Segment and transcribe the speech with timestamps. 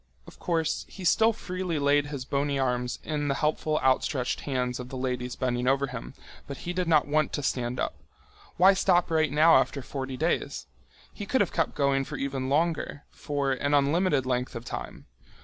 [0.25, 4.89] Of course, he still freely laid his bony arms in the helpful outstretched hands of
[4.89, 6.15] the ladies bending over him,
[6.47, 7.93] but he did not want to stand up.
[8.57, 10.65] Why stop right now after forty days?
[11.13, 15.05] He could have kept going for even longer, for an unlimited length of time.